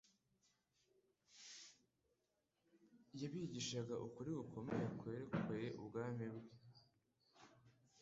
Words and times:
Yabigishaga 3.21 3.95
ukuri 4.05 4.29
gukomeye 4.39 4.85
kwerekoye 4.99 5.67
ubwami 5.81 6.25
bwe. 6.35 6.51